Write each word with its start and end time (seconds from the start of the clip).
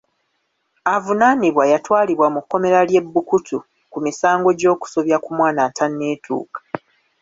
Avunaanibwa 0.95 1.63
yatwalibwa 1.71 2.27
mu 2.35 2.39
kkomera 2.43 2.79
ly'e 2.89 3.01
Gbukutu 3.05 3.57
ku 3.91 3.97
misango 4.05 4.49
gy'okusobya 4.59 5.17
ku 5.23 5.29
mwana 5.37 5.59
atanneetuuka. 5.67 6.59